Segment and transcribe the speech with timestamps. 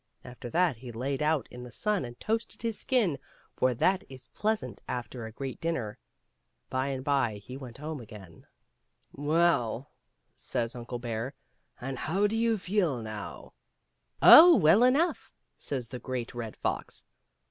[0.23, 3.19] After that he laid out in the sun and toasted his skin,
[3.55, 5.99] for that is pleasant after a great dinner.
[6.71, 8.47] By and by he went home again.
[9.15, 9.85] 282 HOW TWO WENT INTO PARTNERSHIP.
[9.85, 9.91] "Well,"
[10.33, 11.33] says Uncle Bear,
[11.79, 13.53] "and how do you feel now?""
[14.23, 17.05] Oh, well enough,'* says the Great Red Fox.